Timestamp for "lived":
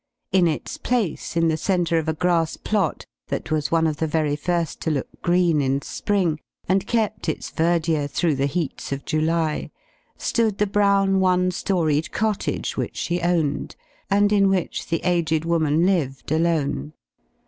15.85-16.31